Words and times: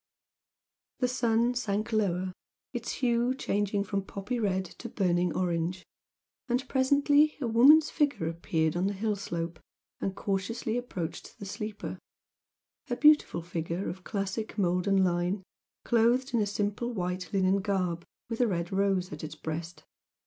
The 0.97 1.07
sun 1.07 1.53
sank 1.53 1.93
lower, 1.93 2.33
its 2.73 2.91
hue 2.93 3.35
changing 3.35 3.83
from 3.83 4.01
poppy 4.03 4.39
red 4.39 4.65
to 4.79 4.89
burning 4.89 5.31
orange 5.37 5.85
and 6.49 6.67
presently 6.67 7.37
a 7.39 7.45
woman's 7.45 7.91
figure 7.91 8.27
appeared 8.27 8.75
on 8.75 8.87
the 8.87 8.95
hill 8.95 9.15
slope, 9.15 9.59
and 9.99 10.15
cautiously 10.15 10.75
approached 10.75 11.37
the 11.37 11.45
sleeper 11.45 11.99
a 12.89 12.95
beautiful 12.95 13.43
figure 13.43 13.87
of 13.87 14.03
classic 14.03 14.57
mould 14.57 14.87
and 14.87 15.03
line, 15.05 15.43
clothed 15.85 16.33
in 16.33 16.39
a 16.41 16.47
simple 16.47 16.91
white 16.91 17.29
linen 17.31 17.57
garb, 17.61 18.03
with 18.27 18.41
a 18.41 18.47
red 18.47 18.71
rose 18.71 19.13
at 19.13 19.23
its 19.23 19.35
breast. 19.35 19.83